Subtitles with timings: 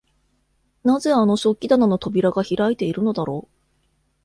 [0.83, 3.53] なぜあの食器棚の扉が開いているのだろう？